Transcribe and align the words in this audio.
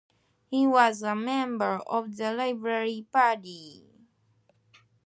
He 0.47 0.65
was 0.65 1.03
a 1.03 1.13
member 1.15 1.79
of 1.85 2.17
the 2.17 2.33
Liberal 2.33 3.03
Party. 3.13 3.83